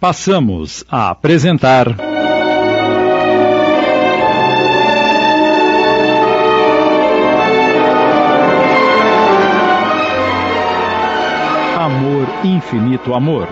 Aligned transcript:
Passamos 0.00 0.82
a 0.90 1.10
apresentar. 1.10 1.88
Amor, 11.78 12.26
Infinito 12.42 13.12
Amor. 13.12 13.46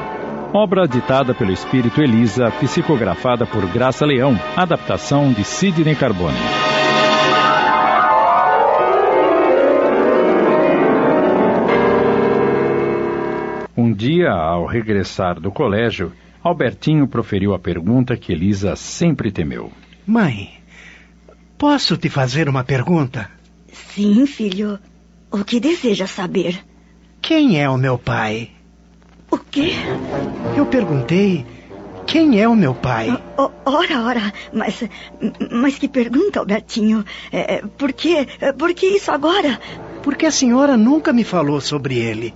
Obra 0.55 0.89
ditada 0.89 1.35
pelo 1.35 1.53
espírito 1.53 2.01
Elisa, 2.01 2.51
psicografada 2.53 3.45
por 3.45 3.67
Graça 3.67 4.07
Leão, 4.07 4.35
adaptação 4.57 5.31
de 5.31 5.45
Sidney 5.45 5.95
Carbone. 5.95 6.39
Um 13.77 13.93
dia, 13.93 14.31
ao 14.31 14.65
regressar 14.65 15.39
do 15.39 15.53
colégio, 15.53 16.11
Albertinho 16.43 17.07
proferiu 17.07 17.53
a 17.55 17.59
pergunta 17.59 18.17
que 18.17 18.33
Elisa 18.33 18.77
sempre 18.77 19.31
temeu. 19.31 19.73
Mãe, 20.07 20.51
posso 21.57 21.97
te 21.97 22.09
fazer 22.09 22.49
uma 22.49 22.65
pergunta? 22.65 23.31
Sim, 23.73 24.27
filho. 24.27 24.79
O 25.31 25.45
que 25.45 25.61
deseja 25.61 26.07
saber? 26.07 26.65
Quem 27.21 27.61
é 27.61 27.69
o 27.69 27.77
meu 27.77 27.99
pai? 27.99 28.51
O 29.31 29.37
quê? 29.37 29.73
Eu 30.57 30.65
perguntei 30.67 31.45
quem 32.07 32.41
é 32.41 32.49
o 32.49 32.57
meu 32.57 32.75
pai. 32.75 33.11
O- 33.37 33.51
ora, 33.67 34.03
ora, 34.03 34.33
mas. 34.53 34.83
Mas 35.53 35.79
que 35.79 35.87
pergunta, 35.89 36.39
Albertinho? 36.41 37.05
É, 37.31 37.61
por 37.77 37.93
quê? 37.93 38.27
Por 38.57 38.73
que 38.73 38.87
isso 38.87 39.11
agora? 39.11 39.61
Porque 40.03 40.25
a 40.25 40.31
senhora 40.31 40.77
nunca 40.79 41.13
me 41.13 41.25
falou 41.25 41.61
sobre 41.61 41.99
ele. 41.99 42.33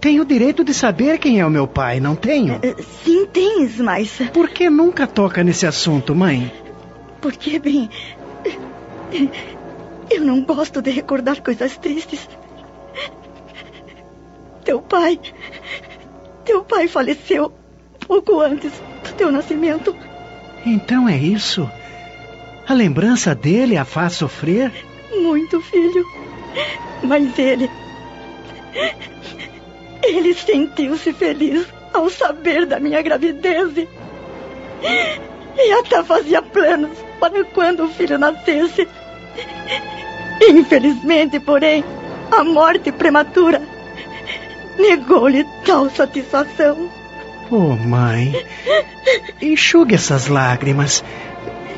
Tenho 0.00 0.22
o 0.22 0.26
direito 0.26 0.64
de 0.64 0.72
saber 0.72 1.18
quem 1.18 1.40
é 1.40 1.46
o 1.46 1.50
meu 1.50 1.66
pai, 1.66 2.00
não 2.00 2.16
tenho? 2.16 2.58
É, 2.62 2.74
Sim, 3.04 3.26
tens, 3.26 3.78
mas. 3.78 4.18
Por 4.32 4.48
que 4.48 4.70
nunca 4.70 5.06
toca 5.06 5.44
nesse 5.44 5.66
assunto, 5.66 6.14
mãe? 6.14 6.52
Porque, 7.20 7.58
bem. 7.58 7.90
Eu 10.10 10.20
não 10.22 10.42
gosto 10.42 10.80
de 10.80 10.90
recordar 10.90 11.42
coisas 11.42 11.76
tristes. 11.76 12.28
Teu 14.64 14.80
pai. 14.80 15.20
Teu 16.44 16.64
pai 16.64 16.88
faleceu 16.88 17.52
pouco 18.06 18.40
antes 18.40 18.72
do 19.04 19.12
teu 19.16 19.30
nascimento. 19.30 19.94
Então 20.64 21.08
é 21.08 21.16
isso? 21.16 21.68
A 22.66 22.72
lembrança 22.72 23.34
dele 23.34 23.76
a 23.76 23.84
faz 23.84 24.14
sofrer? 24.14 24.72
Muito, 25.12 25.60
filho. 25.60 26.04
Mas 27.02 27.38
ele. 27.38 27.70
Ele 30.06 30.34
sentiu-se 30.34 31.12
feliz 31.12 31.66
ao 31.92 32.08
saber 32.08 32.66
da 32.66 32.78
minha 32.78 33.02
gravidez. 33.02 33.76
e- 33.76 33.88
até 35.72 36.02
fazia 36.04 36.40
planos 36.42 36.90
para 37.18 37.44
quando 37.44 37.84
o 37.84 37.88
filho 37.88 38.18
nascesse. 38.18 38.86
Infelizmente, 40.48 41.40
porém, 41.40 41.84
a 42.30 42.44
morte 42.44 42.92
prematura 42.92 43.62
negou-lhe 44.78 45.44
tal 45.64 45.88
satisfação. 45.90 46.88
Oh, 47.50 47.74
mãe. 47.76 48.44
Enxugue 49.40 49.94
essas 49.94 50.26
lágrimas. 50.28 51.02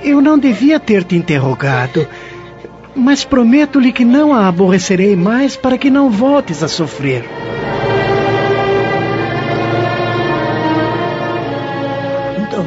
Eu 0.02 0.20
não 0.20 0.38
devia 0.38 0.80
ter 0.80 1.04
te 1.04 1.14
interrogado. 1.16 2.06
Mas 2.94 3.24
prometo-lhe 3.24 3.92
que 3.92 4.04
não 4.04 4.32
a 4.34 4.48
aborrecerei 4.48 5.14
mais 5.14 5.56
para 5.56 5.78
que 5.78 5.90
não 5.90 6.10
voltes 6.10 6.62
a 6.62 6.68
sofrer. 6.68 7.24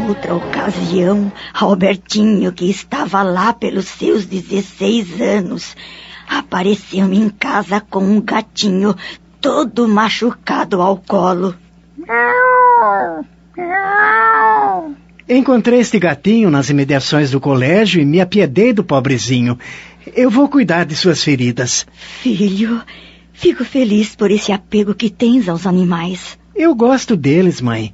Outra 0.08 0.36
ocasião, 0.36 1.32
Albertinho, 1.54 2.52
que 2.52 2.70
estava 2.70 3.22
lá 3.22 3.54
pelos 3.54 3.86
seus 3.86 4.26
16 4.26 5.22
anos, 5.22 5.76
apareceu 6.28 7.12
em 7.14 7.30
casa 7.30 7.80
com 7.80 8.04
um 8.04 8.22
gatinho 8.22 8.96
todo 9.40 9.88
machucado 9.88 10.82
ao 10.82 10.98
colo. 10.98 11.56
Encontrei 15.30 15.80
este 15.80 16.00
gatinho 16.00 16.50
nas 16.50 16.70
imediações 16.70 17.32
do 17.32 17.40
colégio 17.40 18.02
e 18.02 18.06
me 18.06 18.20
apiedei 18.20 18.74
do 18.74 18.84
pobrezinho. 18.84 19.58
Eu 20.16 20.30
vou 20.30 20.50
cuidar 20.50 20.84
de 20.84 20.96
suas 20.96 21.24
feridas. 21.24 21.86
Filho, 22.22 22.82
fico 23.32 23.64
feliz 23.64 24.16
por 24.16 24.32
esse 24.32 24.52
apego 24.52 24.94
que 24.94 25.10
tens 25.10 25.48
aos 25.48 25.66
animais. 25.66 26.38
Eu 26.56 26.76
gosto 26.76 27.16
deles, 27.16 27.62
mãe. 27.62 27.94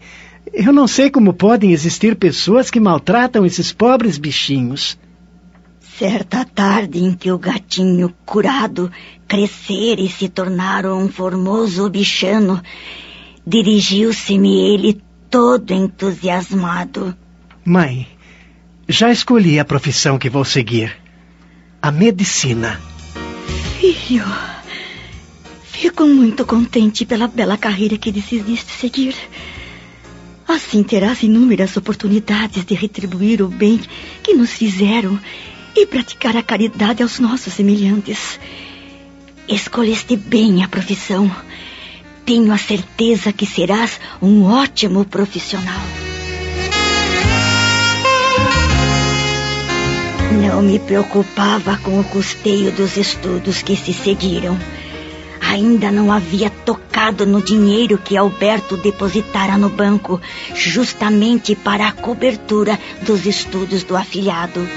Eu 0.59 0.73
não 0.73 0.87
sei 0.87 1.11
como 1.11 1.33
podem 1.33 1.71
existir 1.71 2.15
pessoas 2.15 2.71
que 2.71 2.79
maltratam 2.79 3.45
esses 3.45 3.71
pobres 3.71 4.17
bichinhos. 4.17 4.97
Certa 5.99 6.43
tarde 6.43 6.97
em 6.97 7.13
que 7.13 7.31
o 7.31 7.37
gatinho 7.37 8.11
curado 8.25 8.91
crescer 9.27 9.99
e 9.99 10.09
se 10.09 10.27
tornar 10.27 10.83
um 10.87 11.09
formoso 11.09 11.87
bichano, 11.91 12.59
dirigiu-se-me 13.45 14.73
ele 14.73 14.99
todo 15.29 15.75
entusiasmado. 15.75 17.15
Mãe, 17.63 18.07
já 18.89 19.11
escolhi 19.11 19.59
a 19.59 19.65
profissão 19.65 20.17
que 20.17 20.27
vou 20.27 20.43
seguir. 20.43 20.97
A 21.79 21.91
medicina. 21.91 22.81
Filho, 23.79 24.25
fico 25.61 26.03
muito 26.07 26.43
contente 26.47 27.05
pela 27.05 27.27
bela 27.27 27.59
carreira 27.59 27.95
que 27.95 28.11
decidiste 28.11 28.71
seguir. 28.71 29.15
Assim 30.47 30.81
terás 30.81 31.23
inúmeras 31.23 31.75
oportunidades 31.75 32.63
de 32.63 32.73
retribuir 32.73 33.41
o 33.41 33.49
bem 33.49 33.81
que 34.23 34.33
nos 34.33 34.51
fizeram 34.51 35.19
e 35.75 35.85
praticar 35.85 36.37
a 36.37 36.41
caridade 36.41 37.03
aos 37.03 37.19
nossos 37.19 37.53
semelhantes. 37.53 38.39
Escolheste 39.47 40.15
bem 40.15 40.63
a 40.63 40.67
profissão. 40.67 41.29
Tenho 42.25 42.53
a 42.53 42.57
certeza 42.57 43.33
que 43.33 43.45
serás 43.45 43.99
um 44.21 44.43
ótimo 44.43 45.03
profissional. 45.03 45.81
Não 50.41 50.61
me 50.61 50.79
preocupava 50.79 51.77
com 51.77 51.99
o 51.99 52.03
custeio 52.05 52.71
dos 52.71 52.95
estudos 52.95 53.61
que 53.61 53.75
se 53.75 53.93
seguiram. 53.93 54.57
Ainda 55.49 55.89
não 55.91 56.11
havia 56.11 56.49
tocado 56.49 57.25
no 57.25 57.41
dinheiro 57.41 57.97
que 57.97 58.17
Alberto 58.17 58.75
depositara 58.75 59.57
no 59.57 59.69
banco, 59.69 60.19
justamente 60.53 61.55
para 61.55 61.87
a 61.87 61.91
cobertura 61.93 62.77
dos 63.01 63.25
estudos 63.25 63.83
do 63.83 63.95
afilhado. 63.95 64.67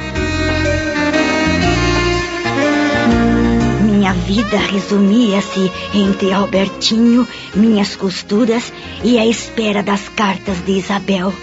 Minha 3.85 4.13
vida 4.13 4.57
resumia-se 4.59 5.73
entre 5.93 6.33
Albertinho, 6.33 7.27
minhas 7.55 7.97
costuras 7.97 8.73
e 9.03 9.19
a 9.19 9.27
espera 9.27 9.83
das 9.83 10.09
cartas 10.09 10.65
de 10.65 10.79
Isabel. 10.79 11.35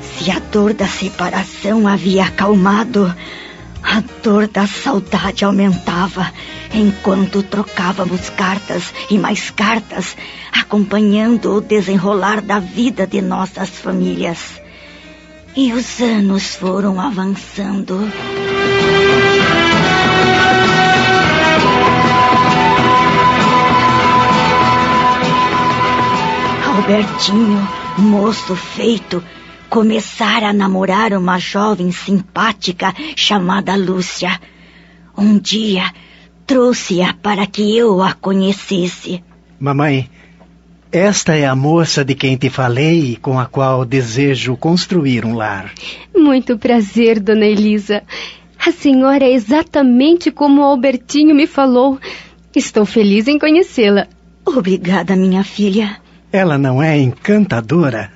Se 0.00 0.30
a 0.30 0.38
dor 0.38 0.72
da 0.72 0.88
separação 0.88 1.86
havia 1.86 2.24
acalmado, 2.24 3.14
a 3.82 4.02
dor 4.22 4.48
da 4.48 4.66
saudade 4.66 5.44
aumentava 5.44 6.32
enquanto 6.72 7.42
trocávamos 7.42 8.30
cartas 8.30 8.92
e 9.10 9.18
mais 9.18 9.50
cartas, 9.50 10.16
acompanhando 10.52 11.56
o 11.56 11.60
desenrolar 11.60 12.40
da 12.40 12.58
vida 12.58 13.06
de 13.06 13.20
nossas 13.20 13.70
famílias. 13.70 14.60
E 15.56 15.72
os 15.72 16.00
anos 16.00 16.54
foram 16.54 17.00
avançando. 17.00 17.98
Albertinho, 26.66 27.68
moço 27.98 28.54
feito, 28.54 29.22
começara 29.68 30.48
a 30.50 30.52
namorar 30.52 31.12
uma 31.12 31.38
jovem 31.38 31.90
simpática 31.90 32.94
chamada 33.16 33.74
Lúcia. 33.74 34.40
Um 35.16 35.38
dia 35.38 35.92
trouxe-a 36.48 37.12
para 37.12 37.46
que 37.46 37.76
eu 37.76 38.02
a 38.02 38.14
conhecesse. 38.14 39.22
Mamãe, 39.60 40.08
esta 40.90 41.36
é 41.36 41.46
a 41.46 41.54
moça 41.54 42.02
de 42.02 42.14
quem 42.14 42.38
te 42.38 42.48
falei 42.48 43.12
e 43.12 43.16
com 43.16 43.38
a 43.38 43.44
qual 43.44 43.84
desejo 43.84 44.56
construir 44.56 45.26
um 45.26 45.34
lar. 45.34 45.70
Muito 46.16 46.56
prazer, 46.56 47.20
dona 47.20 47.44
Elisa. 47.44 48.02
A 48.66 48.72
senhora 48.72 49.24
é 49.24 49.32
exatamente 49.32 50.30
como 50.30 50.62
o 50.62 50.64
Albertinho 50.64 51.34
me 51.34 51.46
falou. 51.46 52.00
Estou 52.56 52.86
feliz 52.86 53.28
em 53.28 53.38
conhecê-la. 53.38 54.08
Obrigada, 54.46 55.14
minha 55.14 55.44
filha. 55.44 55.98
Ela 56.32 56.56
não 56.56 56.82
é 56.82 56.98
encantadora? 56.98 58.10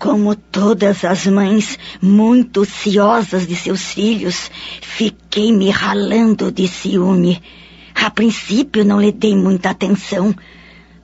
Como 0.00 0.34
todas 0.34 1.04
as 1.04 1.26
mães 1.26 1.78
muito 2.00 2.64
ciosas 2.64 3.46
de 3.46 3.54
seus 3.54 3.92
filhos, 3.92 4.50
fiquei 4.80 5.52
me 5.52 5.68
ralando 5.68 6.50
de 6.50 6.66
ciúme. 6.66 7.42
A 7.94 8.08
princípio 8.08 8.82
não 8.82 8.98
lhe 8.98 9.12
dei 9.12 9.36
muita 9.36 9.68
atenção. 9.68 10.34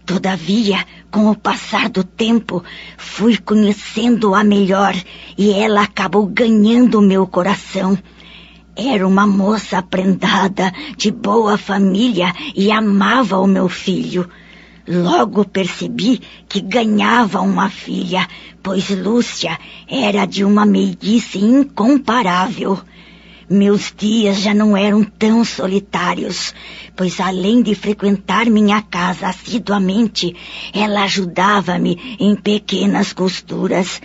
Todavia, 0.07 0.83
com 1.11 1.31
o 1.31 1.37
passar 1.37 1.91
do 1.91 2.03
tempo, 2.03 2.65
fui 2.97 3.37
conhecendo-a 3.37 4.43
melhor 4.43 4.95
e 5.37 5.53
ela 5.53 5.83
acabou 5.83 6.25
ganhando 6.25 7.03
meu 7.03 7.27
coração. 7.27 7.99
Era 8.75 9.07
uma 9.07 9.27
moça 9.27 9.83
prendada, 9.83 10.73
de 10.97 11.11
boa 11.11 11.59
família 11.59 12.33
e 12.55 12.73
amava 12.73 13.39
o 13.39 13.47
meu 13.47 13.69
filho. 13.69 14.27
Logo 14.89 15.45
percebi 15.45 16.21
que 16.49 16.61
ganhava 16.61 17.41
uma 17.41 17.69
filha, 17.69 18.29
pois 18.63 18.89
Lúcia 18.91 19.59
era 19.89 20.25
de 20.27 20.45
uma 20.45 20.65
meiguice 20.65 21.39
incomparável. 21.39 22.79
Meus 23.51 23.93
dias 23.97 24.41
já 24.41 24.55
não 24.55 24.77
eram 24.77 25.03
tão 25.03 25.45
solitários, 25.45 26.55
pois 26.97 27.21
além 27.21 27.63
de 27.63 27.75
frequentar 27.75 28.47
minha 28.47 28.81
casa 28.81 29.29
assiduamente, 29.29 30.35
ela 30.73 31.03
ajudava-me 31.03 32.17
em 32.21 32.37
pequenas 32.37 33.13
costuras. 33.13 34.01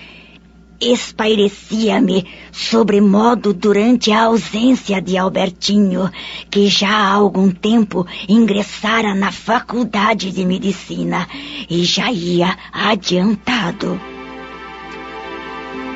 Espairecia-me 0.81 2.25
sobremodo 2.51 3.53
durante 3.53 4.11
a 4.11 4.23
ausência 4.23 4.99
de 4.99 5.15
Albertinho, 5.15 6.09
que 6.49 6.67
já 6.67 6.89
há 6.89 7.13
algum 7.13 7.51
tempo 7.51 8.07
ingressara 8.27 9.13
na 9.13 9.31
faculdade 9.31 10.31
de 10.31 10.43
medicina 10.43 11.27
e 11.69 11.83
já 11.85 12.11
ia 12.11 12.57
adiantado. 12.73 14.01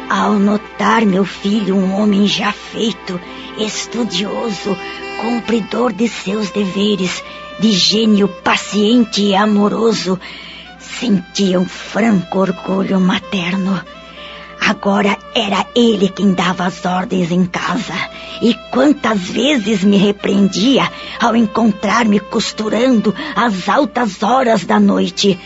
Ao 0.07 0.33
notar 0.33 1.03
meu 1.03 1.25
filho 1.25 1.75
um 1.75 1.99
homem 1.99 2.27
já 2.27 2.51
feito, 2.51 3.19
estudioso, 3.57 4.77
cumpridor 5.19 5.93
de 5.93 6.07
seus 6.07 6.51
deveres, 6.51 7.23
de 7.59 7.71
gênio 7.71 8.27
paciente 8.27 9.23
e 9.23 9.35
amoroso, 9.35 10.19
sentia 10.77 11.59
um 11.59 11.65
franco 11.65 12.37
orgulho 12.37 12.99
materno. 12.99 13.81
Agora 14.67 15.17
era 15.33 15.65
ele 15.75 16.09
quem 16.09 16.33
dava 16.33 16.65
as 16.65 16.83
ordens 16.85 17.31
em 17.31 17.45
casa. 17.45 17.93
E 18.41 18.53
quantas 18.71 19.21
vezes 19.29 19.83
me 19.83 19.97
repreendia 19.97 20.89
ao 21.19 21.35
encontrar-me 21.35 22.19
costurando 22.19 23.13
às 23.35 23.69
altas 23.69 24.21
horas 24.23 24.65
da 24.65 24.79
noite 24.79 25.39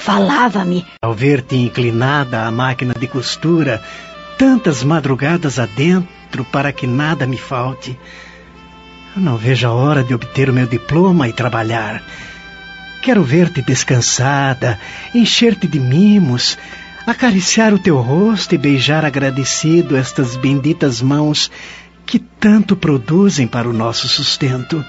Falava-me. 0.00 0.86
Ao 1.02 1.12
ver-te 1.12 1.56
inclinada 1.56 2.46
à 2.46 2.50
máquina 2.50 2.94
de 2.98 3.06
costura, 3.06 3.82
tantas 4.38 4.82
madrugadas 4.82 5.58
adentro 5.58 6.42
para 6.46 6.72
que 6.72 6.86
nada 6.86 7.26
me 7.26 7.36
falte. 7.36 7.98
Eu 9.14 9.20
não 9.20 9.36
vejo 9.36 9.66
a 9.66 9.72
hora 9.72 10.02
de 10.02 10.14
obter 10.14 10.48
o 10.48 10.54
meu 10.54 10.66
diploma 10.66 11.28
e 11.28 11.34
trabalhar. 11.34 12.02
Quero 13.02 13.22
ver-te 13.22 13.60
descansada, 13.60 14.80
encher-te 15.14 15.66
de 15.66 15.78
mimos, 15.78 16.56
acariciar 17.10 17.74
o 17.74 17.78
teu 17.78 17.98
rosto 17.98 18.54
e 18.54 18.58
beijar 18.58 19.04
agradecido 19.04 19.96
estas 19.96 20.36
benditas 20.36 21.02
mãos 21.02 21.50
que 22.06 22.18
tanto 22.18 22.74
produzem 22.76 23.46
para 23.46 23.68
o 23.68 23.72
nosso 23.72 24.08
sustento. 24.08 24.84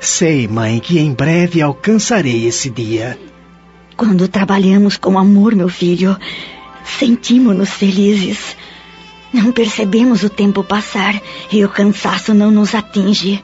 Sei, 0.00 0.48
mãe, 0.48 0.80
que 0.80 0.98
em 0.98 1.12
breve 1.12 1.60
alcançarei 1.60 2.46
esse 2.46 2.70
dia. 2.70 3.18
Quando 3.96 4.26
trabalhamos 4.28 4.96
com 4.96 5.18
amor, 5.18 5.54
meu 5.54 5.68
filho, 5.68 6.16
sentimos-nos 6.98 7.70
felizes. 7.70 8.56
Não 9.32 9.52
percebemos 9.52 10.22
o 10.22 10.28
tempo 10.28 10.64
passar 10.64 11.20
e 11.50 11.64
o 11.64 11.68
cansaço 11.68 12.34
não 12.34 12.50
nos 12.50 12.74
atinge. 12.74 13.42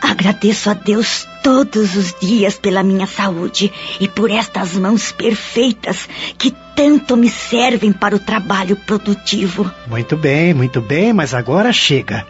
Agradeço 0.00 0.70
a 0.70 0.74
Deus 0.74 1.26
todos 1.48 1.96
os 1.96 2.14
dias 2.20 2.58
pela 2.58 2.82
minha 2.82 3.06
saúde 3.06 3.72
e 3.98 4.06
por 4.06 4.30
estas 4.30 4.74
mãos 4.74 5.10
perfeitas 5.10 6.06
que 6.36 6.54
tanto 6.76 7.16
me 7.16 7.30
servem 7.30 7.90
para 7.90 8.14
o 8.14 8.18
trabalho 8.18 8.76
produtivo. 8.76 9.72
Muito 9.86 10.14
bem, 10.14 10.52
muito 10.52 10.82
bem, 10.82 11.14
mas 11.14 11.32
agora 11.32 11.72
chega. 11.72 12.26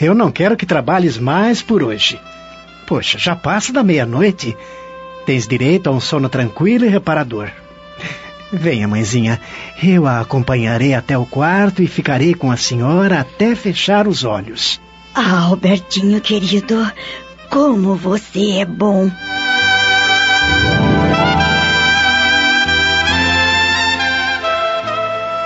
Eu 0.00 0.12
não 0.12 0.32
quero 0.32 0.56
que 0.56 0.66
trabalhes 0.66 1.18
mais 1.18 1.62
por 1.62 1.84
hoje. 1.84 2.20
Poxa, 2.84 3.16
já 3.16 3.36
passa 3.36 3.72
da 3.72 3.84
meia-noite 3.84 4.56
Tens 5.24 5.46
direito 5.46 5.88
a 5.88 5.92
um 5.92 6.00
sono 6.00 6.26
tranquilo 6.28 6.86
e 6.86 6.88
reparador. 6.88 7.50
Venha, 8.50 8.88
mãezinha. 8.88 9.38
Eu 9.80 10.06
a 10.06 10.20
acompanharei 10.20 10.94
até 10.94 11.18
o 11.18 11.26
quarto 11.26 11.82
e 11.82 11.86
ficarei 11.86 12.32
com 12.32 12.50
a 12.50 12.56
senhora 12.56 13.20
até 13.20 13.54
fechar 13.54 14.08
os 14.08 14.24
olhos. 14.24 14.80
Ah, 15.14 15.42
Albertinho 15.42 16.18
querido, 16.22 16.90
como 17.50 17.94
você 17.94 18.58
é 18.58 18.64
bom. 18.64 19.10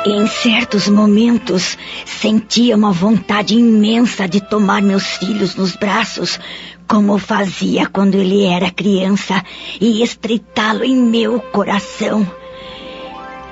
Em 0.04 0.26
certos 0.26 0.88
momentos, 0.88 1.78
sentia 2.04 2.76
uma 2.76 2.90
vontade 2.90 3.54
imensa 3.54 4.26
de 4.26 4.40
tomar 4.40 4.82
meus 4.82 5.06
filhos 5.16 5.54
nos 5.54 5.76
braços, 5.76 6.40
como 6.88 7.18
fazia 7.18 7.86
quando 7.86 8.16
ele 8.16 8.44
era 8.44 8.68
criança, 8.68 9.40
e 9.80 10.02
estreitá-lo 10.02 10.82
em 10.82 10.96
meu 10.96 11.38
coração. 11.38 12.28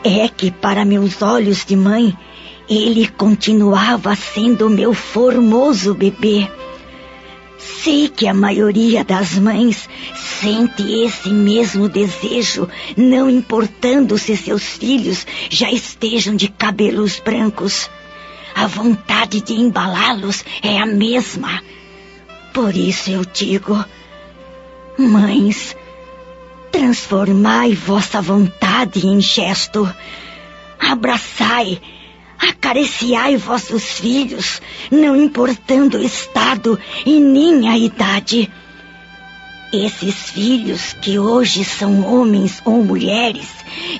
É 0.02 0.28
que, 0.28 0.50
para 0.50 0.84
meus 0.84 1.22
olhos 1.22 1.64
de 1.64 1.76
mãe, 1.76 2.12
ele 2.68 3.06
continuava 3.06 4.16
sendo 4.16 4.68
meu 4.68 4.92
formoso 4.92 5.94
bebê. 5.94 6.48
Sei 7.60 8.08
que 8.08 8.26
a 8.26 8.34
maioria 8.34 9.04
das 9.04 9.34
mães 9.38 9.88
sente 10.14 10.82
esse 11.04 11.28
mesmo 11.28 11.88
desejo, 11.88 12.68
não 12.96 13.28
importando 13.28 14.18
se 14.18 14.36
seus 14.36 14.62
filhos 14.62 15.26
já 15.48 15.70
estejam 15.70 16.34
de 16.34 16.48
cabelos 16.48 17.20
brancos. 17.20 17.90
A 18.54 18.66
vontade 18.66 19.40
de 19.40 19.54
embalá-los 19.54 20.44
é 20.62 20.78
a 20.78 20.86
mesma 20.86 21.62
por 22.52 22.74
isso 22.76 23.10
eu 23.10 23.24
digo, 23.24 23.84
mães, 24.98 25.76
transformai 26.72 27.74
vossa 27.74 28.20
vontade 28.20 29.06
em 29.06 29.20
gesto, 29.20 29.92
abraçai, 30.78 31.80
acariciai 32.40 33.36
vossos 33.36 33.84
filhos, 33.84 34.60
não 34.90 35.14
importando 35.14 35.98
o 35.98 36.02
estado 36.02 36.78
e 37.04 37.20
nem 37.20 37.68
a 37.68 37.76
idade. 37.76 38.50
Esses 39.72 40.30
filhos 40.30 40.94
que 40.94 41.16
hoje 41.16 41.64
são 41.64 42.04
homens 42.04 42.60
ou 42.64 42.82
mulheres, 42.82 43.48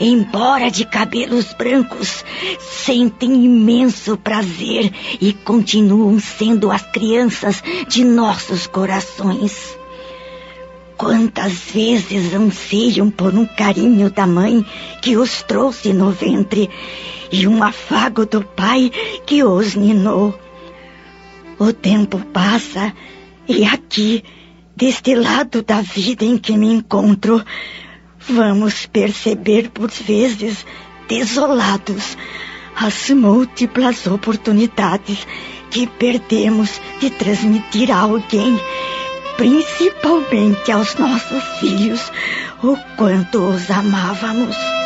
embora 0.01 0.69
de 0.69 0.85
cabelos 0.85 1.53
brancos, 1.53 2.25
sentem 2.59 3.45
imenso 3.45 4.17
prazer 4.17 4.93
e 5.21 5.33
continuam 5.33 6.19
sendo 6.19 6.73
as 6.73 6.83
crianças 6.83 7.63
de 7.87 8.05
nossos 8.05 8.67
corações. 8.67 9.79
Quantas 10.97 11.53
vezes 11.73 12.35
anseiam 12.35 13.09
por 13.09 13.33
um 13.33 13.47
carinho 13.47 14.11
da 14.11 14.27
mãe 14.27 14.67
que 15.01 15.17
os 15.17 15.41
trouxe 15.43 15.93
no 15.93 16.11
ventre 16.11 16.69
e 17.33 17.47
um 17.47 17.63
afago 17.63 18.27
do 18.27 18.43
pai 18.43 18.91
que 19.27 19.43
os 19.45 19.75
ninou. 19.75 20.39
O 21.59 21.73
tempo 21.73 22.19
passa 22.33 22.93
e 23.49 23.65
aqui 23.65 24.25
deste 24.77 25.15
lado 25.15 25.63
da 25.63 25.83
vida 25.83 26.25
em 26.25 26.39
que 26.39 26.57
me 26.57 26.73
encontro, 26.73 27.45
vamos 28.19 28.87
perceber 28.87 29.69
por 29.71 29.91
vezes 29.91 30.65
desolados 31.07 32.17
as 32.77 33.11
múltiplas 33.11 34.07
oportunidades 34.07 35.27
que 35.71 35.87
perdemos 35.87 36.81
de 36.99 37.11
transmitir 37.11 37.91
a 37.91 37.99
alguém, 37.99 38.59
principalmente 39.37 40.73
aos 40.73 40.95
nossos 40.97 41.45
filhos, 41.61 42.11
o 42.63 42.77
quanto 42.97 43.39
os 43.39 43.71
amávamos. 43.71 44.80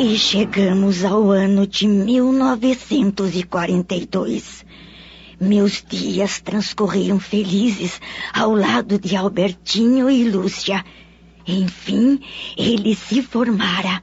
E 0.00 0.16
chegamos 0.16 1.04
ao 1.04 1.32
ano 1.32 1.66
de 1.66 1.88
1942. 1.88 4.64
Meus 5.40 5.82
dias 5.82 6.40
transcorriam 6.40 7.18
felizes 7.18 8.00
ao 8.32 8.54
lado 8.54 8.96
de 8.96 9.16
Albertinho 9.16 10.08
e 10.08 10.22
Lúcia. 10.22 10.84
Enfim, 11.44 12.20
ele 12.56 12.94
se 12.94 13.22
formara. 13.22 14.00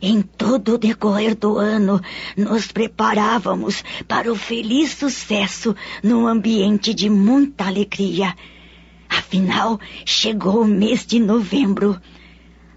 Em 0.00 0.22
todo 0.22 0.74
o 0.74 0.78
decorrer 0.78 1.34
do 1.34 1.58
ano, 1.58 2.00
nos 2.36 2.70
preparávamos 2.70 3.82
para 4.06 4.30
o 4.30 4.36
feliz 4.36 4.92
sucesso 4.92 5.74
num 6.00 6.28
ambiente 6.28 6.94
de 6.94 7.10
muita 7.10 7.66
alegria. 7.66 8.36
Afinal, 9.08 9.80
chegou 10.06 10.62
o 10.62 10.64
mês 10.64 11.04
de 11.04 11.18
novembro 11.18 12.00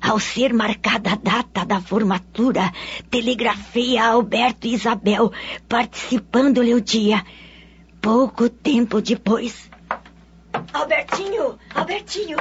Ao 0.02 0.20
ser 0.20 0.54
marcada 0.54 1.12
a 1.12 1.16
data 1.16 1.64
da 1.64 1.80
formatura, 1.80 2.72
telegrafei 3.10 3.98
a 3.98 4.08
Alberto 4.08 4.68
e 4.68 4.74
Isabel, 4.74 5.32
participando-lhe 5.70 6.74
o 6.74 6.82
dia. 6.82 7.24
Pouco 8.02 8.50
tempo 8.50 9.00
depois. 9.00 9.70
Albertinho, 10.74 11.58
Albertinho, 11.74 12.38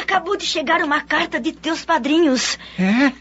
acabou 0.00 0.36
de 0.36 0.44
chegar 0.44 0.82
uma 0.82 1.00
carta 1.00 1.40
de 1.40 1.52
teus 1.52 1.84
padrinhos. 1.84 2.58
É? 2.78 3.12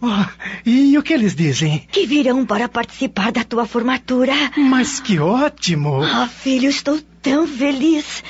Oh, 0.00 0.24
e 0.64 0.96
o 0.96 1.02
que 1.02 1.12
eles 1.12 1.34
dizem? 1.34 1.86
Que 1.90 2.06
virão 2.06 2.44
para 2.44 2.68
participar 2.68 3.32
da 3.32 3.42
tua 3.42 3.66
formatura. 3.66 4.32
Mas 4.56 5.00
que 5.00 5.18
ótimo! 5.18 6.02
Ah, 6.02 6.28
filho, 6.28 6.68
estou 6.68 7.00
tão 7.22 7.46
feliz. 7.46 8.22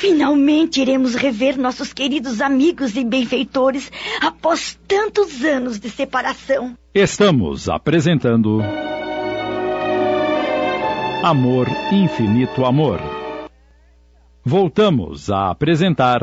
Finalmente 0.00 0.80
iremos 0.80 1.14
rever 1.14 1.58
nossos 1.58 1.92
queridos 1.92 2.40
amigos 2.40 2.96
e 2.96 3.04
benfeitores 3.04 3.92
após 4.22 4.80
tantos 4.88 5.44
anos 5.44 5.78
de 5.78 5.90
separação. 5.90 6.74
Estamos 6.94 7.68
apresentando. 7.68 8.62
Amor, 11.22 11.68
Infinito 11.92 12.64
Amor. 12.64 12.98
Voltamos 14.42 15.30
a 15.30 15.50
apresentar. 15.50 16.22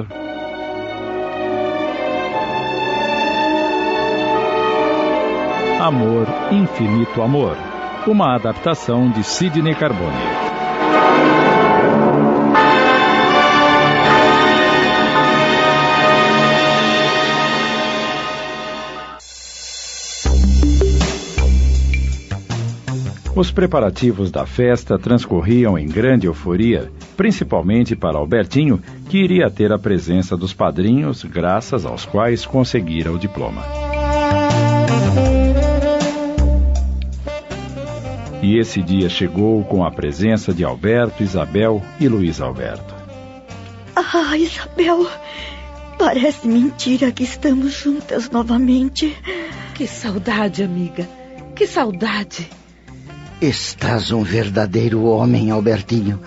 Amor, 5.79 6.25
Infinito 6.51 7.21
Amor. 7.21 7.55
Uma 8.07 8.33
adaptação 8.33 9.11
de 9.11 9.23
Sidney 9.23 9.75
Carbone. 9.75 10.47
Os 23.37 23.51
preparativos 23.51 24.31
da 24.31 24.47
festa 24.47 24.97
transcorriam 24.97 25.77
em 25.77 25.85
grande 25.87 26.25
euforia, 26.25 26.91
principalmente 27.15 27.95
para 27.95 28.17
Albertinho, 28.17 28.81
que 29.07 29.19
iria 29.19 29.47
ter 29.47 29.71
a 29.71 29.77
presença 29.77 30.35
dos 30.35 30.55
padrinhos, 30.55 31.23
graças 31.23 31.85
aos 31.85 32.03
quais 32.03 32.47
conseguira 32.47 33.11
o 33.11 33.19
diploma. 33.19 33.61
E 38.41 38.57
esse 38.57 38.81
dia 38.81 39.07
chegou 39.07 39.63
com 39.65 39.85
a 39.85 39.91
presença 39.91 40.51
de 40.51 40.63
Alberto, 40.63 41.21
Isabel 41.21 41.79
e 41.99 42.07
Luiz 42.07 42.41
Alberto. 42.41 42.95
Ah, 43.95 44.35
Isabel, 44.35 45.07
parece 45.99 46.47
mentira 46.47 47.11
que 47.11 47.21
estamos 47.21 47.71
juntas 47.71 48.31
novamente. 48.31 49.15
Que 49.75 49.85
saudade, 49.85 50.63
amiga. 50.63 51.07
Que 51.55 51.67
saudade. 51.67 52.56
Estás 53.41 54.11
um 54.11 54.23
verdadeiro 54.23 55.03
homem, 55.03 55.51
Albertinho. 55.51 56.19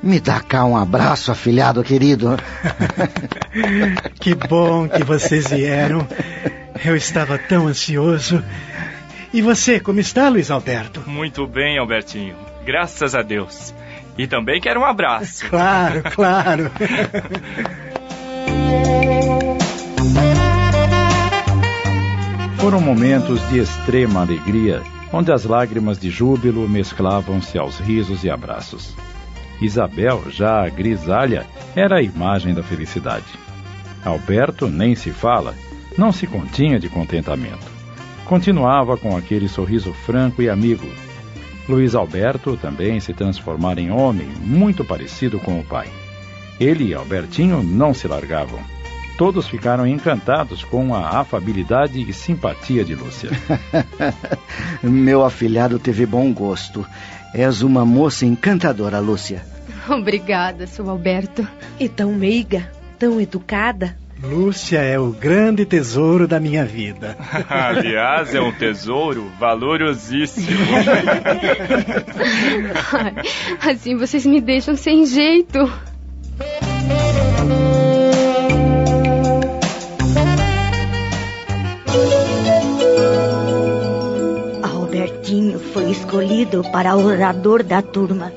Me 0.00 0.20
dá 0.20 0.38
cá 0.38 0.64
um 0.64 0.76
abraço, 0.76 1.32
afilhado 1.32 1.82
querido. 1.82 2.36
que 4.20 4.32
bom 4.32 4.88
que 4.88 5.02
vocês 5.02 5.48
vieram. 5.48 6.06
Eu 6.84 6.94
estava 6.94 7.36
tão 7.36 7.66
ansioso. 7.66 8.40
E 9.32 9.42
você, 9.42 9.80
como 9.80 9.98
está, 9.98 10.28
Luiz 10.28 10.48
Alberto? 10.48 11.02
Muito 11.04 11.48
bem, 11.48 11.78
Albertinho. 11.78 12.36
Graças 12.64 13.16
a 13.16 13.22
Deus. 13.22 13.74
E 14.16 14.28
também 14.28 14.60
quero 14.60 14.80
um 14.80 14.84
abraço. 14.84 15.44
Claro, 15.50 16.02
claro. 16.14 16.70
Foram 22.58 22.80
momentos 22.80 23.40
de 23.48 23.58
extrema 23.58 24.20
alegria 24.20 24.80
onde 25.12 25.32
as 25.32 25.44
lágrimas 25.44 25.98
de 25.98 26.10
júbilo 26.10 26.68
mesclavam-se 26.68 27.58
aos 27.58 27.78
risos 27.78 28.24
e 28.24 28.30
abraços. 28.30 28.94
Isabel, 29.60 30.24
já 30.30 30.68
grisalha, 30.68 31.46
era 31.74 31.98
a 31.98 32.02
imagem 32.02 32.54
da 32.54 32.62
felicidade. 32.62 33.26
Alberto 34.04 34.68
nem 34.68 34.94
se 34.94 35.10
fala, 35.10 35.54
não 35.96 36.12
se 36.12 36.26
continha 36.26 36.78
de 36.78 36.88
contentamento. 36.88 37.66
Continuava 38.24 38.96
com 38.96 39.16
aquele 39.16 39.48
sorriso 39.48 39.92
franco 39.92 40.42
e 40.42 40.50
amigo. 40.50 40.86
Luiz 41.68 41.94
Alberto 41.94 42.56
também 42.56 43.00
se 43.00 43.12
transformara 43.12 43.80
em 43.80 43.90
homem, 43.90 44.28
muito 44.40 44.84
parecido 44.84 45.38
com 45.38 45.58
o 45.58 45.64
pai. 45.64 45.88
Ele 46.60 46.88
e 46.88 46.94
Albertinho 46.94 47.62
não 47.62 47.92
se 47.92 48.06
largavam 48.06 48.75
Todos 49.16 49.48
ficaram 49.48 49.86
encantados 49.86 50.62
com 50.62 50.94
a 50.94 51.20
afabilidade 51.20 52.00
e 52.00 52.12
simpatia 52.12 52.84
de 52.84 52.94
Lúcia. 52.94 53.30
Meu 54.82 55.24
afilhado 55.24 55.78
teve 55.78 56.04
bom 56.04 56.32
gosto. 56.32 56.86
És 57.32 57.62
uma 57.62 57.84
moça 57.84 58.26
encantadora, 58.26 58.98
Lúcia. 58.98 59.42
Obrigada, 59.88 60.66
seu 60.66 60.88
Alberto. 60.90 61.46
E 61.78 61.88
tão 61.88 62.12
meiga, 62.12 62.70
tão 62.98 63.20
educada. 63.20 63.96
Lúcia 64.22 64.78
é 64.78 64.98
o 64.98 65.12
grande 65.12 65.64
tesouro 65.66 66.26
da 66.26 66.40
minha 66.40 66.64
vida. 66.64 67.16
Aliás, 67.48 68.34
é 68.34 68.40
um 68.40 68.52
tesouro 68.52 69.30
valorosíssimo. 69.38 70.58
assim 73.60 73.96
vocês 73.96 74.24
me 74.24 74.40
deixam 74.40 74.74
sem 74.74 75.04
jeito. 75.04 75.70
Escolhido 86.16 86.62
para 86.72 86.96
orador 86.96 87.62
da 87.62 87.82
turma. 87.82 88.32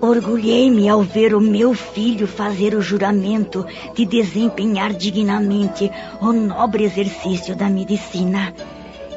Orgulhei-me 0.00 0.88
ao 0.88 1.00
ver 1.00 1.36
o 1.36 1.40
meu 1.40 1.72
filho 1.72 2.26
fazer 2.26 2.74
o 2.74 2.82
juramento 2.82 3.64
de 3.94 4.04
desempenhar 4.04 4.92
dignamente 4.92 5.88
o 6.20 6.32
nobre 6.32 6.82
exercício 6.82 7.54
da 7.54 7.68
medicina. 7.68 8.52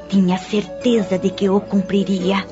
Tinha 0.08 0.38
certeza 0.38 1.17
de 1.17 1.32
que 1.32 1.50
o 1.50 1.60
cumpriria. 1.60 2.46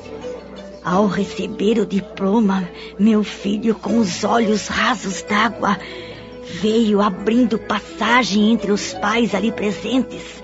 Ao 0.84 1.06
receber 1.06 1.78
o 1.78 1.86
diploma, 1.86 2.68
meu 2.98 3.22
filho, 3.22 3.76
com 3.76 3.98
os 3.98 4.24
olhos 4.24 4.66
rasos 4.66 5.22
d'água, 5.22 5.78
veio 6.60 7.00
abrindo 7.00 7.60
passagem 7.60 8.50
entre 8.52 8.72
os 8.72 8.92
pais 8.94 9.36
ali 9.36 9.52
presentes. 9.52 10.42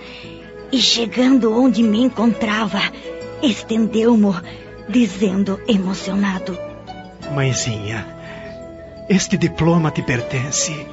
E 0.71 0.79
chegando 0.79 1.53
onde 1.53 1.83
me 1.83 2.01
encontrava, 2.01 2.81
estendeu-mo, 3.43 4.35
dizendo 4.89 5.61
emocionado: 5.67 6.59
Mãezinha, 7.35 8.07
este 9.09 9.37
diploma 9.37 9.91
te 9.91 10.03
pertence. 10.03 10.87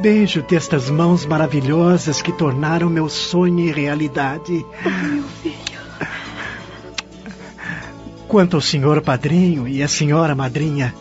Beijo-te 0.00 0.54
estas 0.54 0.90
mãos 0.90 1.24
maravilhosas 1.24 2.20
que 2.20 2.32
tornaram 2.32 2.90
meu 2.90 3.08
sonho 3.08 3.72
realidade. 3.72 4.64
Oh, 4.84 5.06
meu 5.06 5.24
filho. 5.42 5.76
Quanto 8.28 8.56
ao 8.56 8.60
senhor 8.60 9.00
padrinho 9.00 9.66
e 9.66 9.82
à 9.82 9.88
senhora 9.88 10.34
madrinha, 10.34 10.94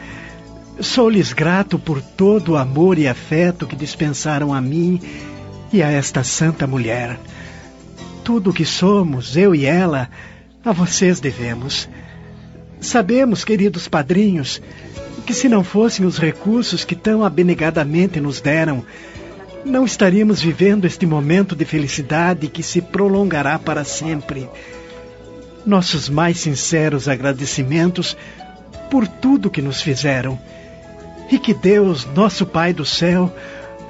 sou-lhes 0.80 1.34
grato 1.34 1.78
por 1.78 2.02
todo 2.02 2.54
o 2.54 2.58
amor 2.58 2.98
e 2.98 3.08
afeto 3.08 3.68
que 3.68 3.76
dispensaram 3.76 4.54
a 4.54 4.62
mim 4.62 5.02
e 5.74 5.84
a 5.84 5.92
esta 5.92 6.24
santa 6.24 6.66
mulher. 6.66 7.20
Tudo 8.26 8.50
o 8.50 8.54
que 8.54 8.66
somos, 8.66 9.38
eu 9.38 9.54
e 9.54 9.66
ela, 9.66 10.10
a 10.66 10.72
vocês 10.72 11.20
devemos. 11.20 11.88
Sabemos, 12.82 13.46
queridos 13.46 13.88
padrinhos, 13.88 14.60
que 15.28 15.32
se 15.32 15.48
não 15.48 15.64
fossem 15.64 16.08
os 16.08 16.18
recursos 16.18 16.84
que 16.84 16.96
tão 16.96 17.24
abnegadamente 17.24 18.20
nos 18.20 18.42
deram, 18.42 18.84
não 19.64 19.86
estaríamos 19.86 20.42
vivendo 20.42 20.86
este 20.86 21.06
momento 21.06 21.56
de 21.56 21.66
felicidade 21.66 22.48
que 22.48 22.64
se 22.64 22.82
prolongará 22.82 23.60
para 23.60 23.84
sempre. 23.84 24.50
Nossos 25.64 26.10
mais 26.10 26.40
sinceros 26.40 27.08
agradecimentos 27.08 28.18
por 28.90 29.08
tudo 29.08 29.52
que 29.52 29.62
nos 29.62 29.84
fizeram. 29.84 30.40
E 31.32 31.38
que 31.38 31.54
Deus, 31.54 32.06
nosso 32.16 32.44
Pai 32.44 32.74
do 32.74 32.86
céu, 32.86 33.32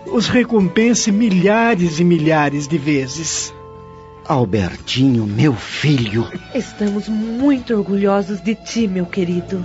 os 0.06 0.28
recompense 0.28 1.10
milhares 1.10 2.02
e 2.02 2.04
milhares 2.04 2.68
de 2.68 2.78
vezes. 2.78 3.54
Albertinho, 4.28 5.28
meu 5.28 5.54
filho. 5.54 6.28
Estamos 6.54 7.08
muito 7.08 7.76
orgulhosos 7.76 8.42
de 8.42 8.56
ti, 8.56 8.88
meu 8.88 9.06
querido. 9.06 9.62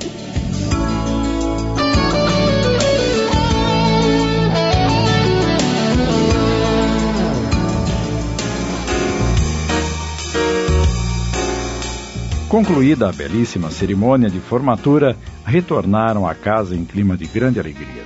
Concluída 12.48 13.08
a 13.08 13.12
belíssima 13.12 13.70
cerimônia 13.70 14.28
de 14.28 14.40
formatura, 14.40 15.16
retornaram 15.46 16.26
à 16.26 16.34
casa 16.34 16.74
em 16.74 16.84
clima 16.84 17.16
de 17.16 17.26
grande 17.26 17.60
alegria. 17.60 18.02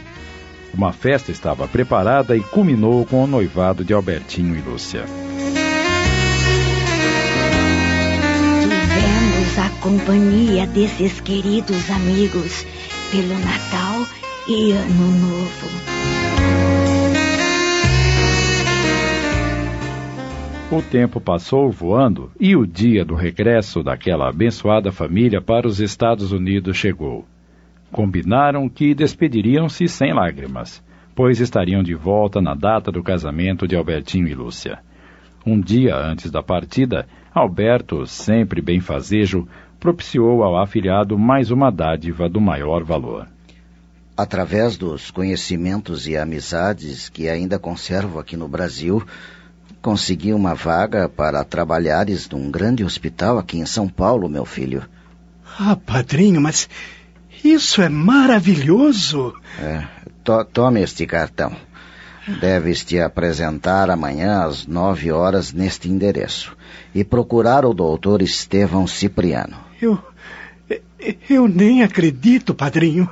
Uma 0.73 0.92
festa 0.92 1.32
estava 1.32 1.66
preparada 1.66 2.37
e 2.37 2.40
culminou 2.40 3.04
com 3.06 3.25
o 3.25 3.26
noivado 3.26 3.82
de 3.82 3.94
Albertinho 3.94 4.54
e 4.54 4.61
Lúcia. 4.61 5.23
A 9.58 9.70
companhia 9.80 10.66
desses 10.66 11.20
queridos 11.20 11.88
amigos 11.88 12.66
pelo 13.12 13.38
Natal 13.38 14.04
e 14.49 14.73
Ano 14.73 15.11
Novo. 15.12 15.68
O 20.73 20.82
tempo 20.82 21.20
passou 21.20 21.70
voando 21.70 22.32
e 22.40 22.56
o 22.56 22.66
dia 22.66 23.04
do 23.04 23.14
regresso 23.14 23.80
daquela 23.80 24.28
abençoada 24.28 24.90
família 24.90 25.40
para 25.40 25.68
os 25.68 25.78
Estados 25.80 26.32
Unidos 26.32 26.76
chegou. 26.76 27.25
Combinaram 27.92 28.68
que 28.68 28.92
despediriam-se 28.92 29.87
sem 29.87 30.12
lágrimas, 30.12 30.82
pois 31.14 31.38
estariam 31.38 31.80
de 31.80 31.94
volta 31.94 32.40
na 32.40 32.54
data 32.54 32.90
do 32.90 33.04
casamento 33.04 33.68
de 33.68 33.76
Albertinho 33.76 34.26
e 34.26 34.34
Lúcia. 34.34 34.80
Um 35.46 35.60
dia 35.60 35.94
antes 35.96 36.30
da 36.30 36.42
partida, 36.42 37.06
Alberto, 37.34 38.06
sempre 38.06 38.62
benfazejo, 38.62 39.46
propiciou 39.78 40.42
ao 40.42 40.56
afilhado 40.56 41.18
mais 41.18 41.50
uma 41.50 41.70
dádiva 41.70 42.28
do 42.28 42.40
maior 42.40 42.82
valor. 42.82 43.28
Através 44.16 44.78
dos 44.78 45.10
conhecimentos 45.10 46.06
e 46.06 46.16
amizades 46.16 47.08
que 47.10 47.28
ainda 47.28 47.58
conservo 47.58 48.18
aqui 48.18 48.36
no 48.36 48.48
Brasil, 48.48 49.04
consegui 49.82 50.32
uma 50.32 50.54
vaga 50.54 51.08
para 51.10 51.44
trabalhares 51.44 52.26
num 52.30 52.50
grande 52.50 52.82
hospital 52.82 53.36
aqui 53.36 53.58
em 53.58 53.66
São 53.66 53.86
Paulo, 53.86 54.30
meu 54.30 54.46
filho. 54.46 54.84
Ah, 55.60 55.76
padrinho, 55.76 56.40
mas 56.40 56.68
isso 57.44 57.82
é 57.82 57.90
maravilhoso. 57.90 59.34
É, 59.60 59.84
to 60.24 60.42
tome 60.46 60.80
este 60.80 61.04
cartão. 61.06 61.54
Deves 62.26 62.84
te 62.84 62.98
apresentar 62.98 63.90
amanhã 63.90 64.44
às 64.44 64.66
nove 64.66 65.12
horas 65.12 65.52
neste 65.52 65.90
endereço 65.90 66.56
e 66.94 67.04
procurar 67.04 67.64
o 67.66 67.74
doutor 67.74 68.22
Estevão 68.22 68.86
Cipriano. 68.86 69.56
Eu. 69.80 69.98
Eu 71.28 71.46
nem 71.46 71.82
acredito, 71.82 72.54
padrinho. 72.54 73.08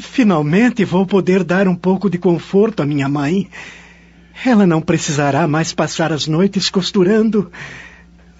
Finalmente 0.00 0.84
vou 0.84 1.06
poder 1.06 1.42
dar 1.42 1.66
um 1.66 1.74
pouco 1.74 2.10
de 2.10 2.18
conforto 2.18 2.82
à 2.82 2.86
minha 2.86 3.08
mãe. 3.08 3.48
Ela 4.44 4.66
não 4.66 4.82
precisará 4.82 5.48
mais 5.48 5.72
passar 5.72 6.12
as 6.12 6.26
noites 6.26 6.68
costurando. 6.68 7.50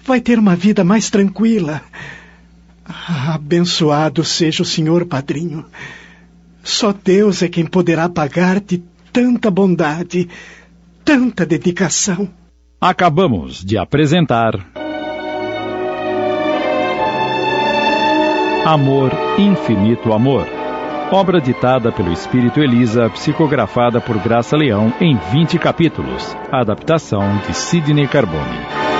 Vai 0.05 0.21
ter 0.21 0.37
uma 0.37 0.55
vida 0.55 0.83
mais 0.83 1.09
tranquila. 1.09 1.81
Abençoado 2.85 4.23
seja 4.23 4.61
o 4.61 4.65
senhor 4.65 5.05
padrinho. 5.05 5.65
Só 6.63 6.93
Deus 6.93 7.41
é 7.41 7.47
quem 7.47 7.65
poderá 7.65 8.07
pagar-te 8.07 8.83
tanta 9.11 9.51
bondade, 9.51 10.29
tanta 11.03 11.45
dedicação. 11.45 12.29
Acabamos 12.79 13.63
de 13.63 13.77
apresentar. 13.77 14.53
Amor, 18.65 19.11
Infinito 19.37 20.13
Amor. 20.13 20.47
Obra 21.11 21.41
ditada 21.41 21.91
pelo 21.91 22.13
Espírito 22.13 22.61
Elisa, 22.61 23.09
psicografada 23.09 23.99
por 23.99 24.17
Graça 24.19 24.55
Leão 24.55 24.93
em 25.01 25.17
20 25.31 25.59
capítulos. 25.59 26.35
Adaptação 26.51 27.37
de 27.45 27.53
Sidney 27.53 28.07
Carbone. 28.07 28.90